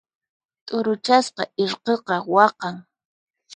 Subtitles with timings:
[0.65, 2.75] T'uruchasqa irqiqa waqan.